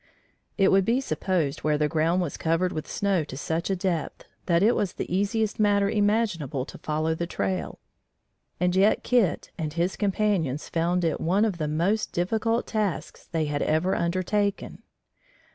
[0.57, 4.25] It would be supposed where the ground was covered with snow to such a depth,
[4.47, 7.77] that it was the easiest matter imaginable to follow the trail,
[8.59, 13.45] and yet Kit and his companions found it one of the most difficult tasks they
[13.45, 14.81] had ever undertaken.